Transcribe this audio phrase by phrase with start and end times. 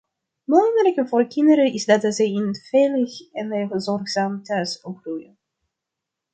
[0.47, 5.37] Belangrijk voor kinderen is dat ze in een veilig en zorgzaam thuis opgroeien.